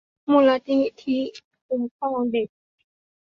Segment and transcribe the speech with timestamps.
[0.29, 1.19] มูลนิธิ
[1.67, 2.49] คุ้มครองเด็ก